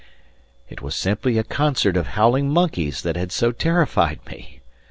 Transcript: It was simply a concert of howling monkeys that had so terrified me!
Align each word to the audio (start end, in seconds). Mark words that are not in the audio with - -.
It 0.67 0.81
was 0.81 0.95
simply 0.95 1.37
a 1.37 1.43
concert 1.43 1.95
of 1.95 2.07
howling 2.17 2.49
monkeys 2.49 3.03
that 3.03 3.15
had 3.15 3.31
so 3.31 3.51
terrified 3.51 4.19
me! 4.25 4.61